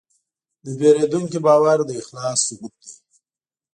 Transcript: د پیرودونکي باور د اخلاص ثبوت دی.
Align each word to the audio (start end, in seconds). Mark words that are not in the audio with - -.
د 0.65 0.67
پیرودونکي 0.79 1.39
باور 1.45 1.77
د 1.85 1.89
اخلاص 2.01 2.37
ثبوت 2.47 2.73
دی. 2.83 2.93